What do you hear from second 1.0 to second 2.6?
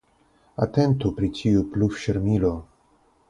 pri tiu pluvŝirmilo!